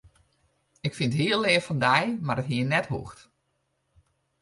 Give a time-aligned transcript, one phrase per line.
[0.87, 3.19] Ik fyn it hiel leaf fan dy, mar it hie net hoegd.